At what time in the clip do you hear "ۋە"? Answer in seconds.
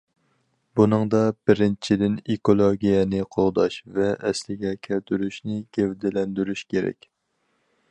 3.99-4.09